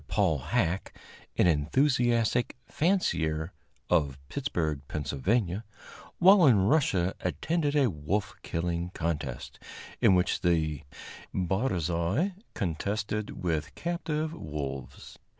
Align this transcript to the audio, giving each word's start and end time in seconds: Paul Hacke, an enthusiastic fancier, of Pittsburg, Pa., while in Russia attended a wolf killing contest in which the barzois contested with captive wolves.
Paul 0.07 0.39
Hacke, 0.39 0.93
an 1.37 1.45
enthusiastic 1.45 2.57
fancier, 2.67 3.53
of 3.87 4.17
Pittsburg, 4.29 4.81
Pa., 4.87 4.97
while 6.17 6.47
in 6.47 6.65
Russia 6.65 7.13
attended 7.21 7.75
a 7.75 7.87
wolf 7.91 8.33
killing 8.41 8.89
contest 8.95 9.59
in 10.01 10.15
which 10.15 10.41
the 10.41 10.81
barzois 11.35 12.31
contested 12.55 13.43
with 13.43 13.75
captive 13.75 14.33
wolves. 14.33 15.19